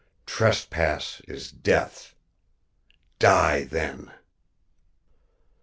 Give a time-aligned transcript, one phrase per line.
[0.25, 2.15] Trespass is death.
[3.19, 4.11] Die, then."